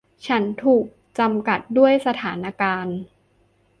[0.27, 0.85] ฉันถูก
[1.19, 2.97] จำกัดด้วยสถานการณ์